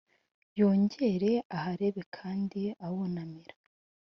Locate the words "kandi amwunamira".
2.15-3.53